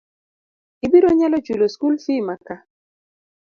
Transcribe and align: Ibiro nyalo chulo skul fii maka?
Ibiro 0.85 1.09
nyalo 1.17 1.37
chulo 1.45 1.65
skul 1.73 1.95
fii 2.03 2.21
maka? 2.27 2.55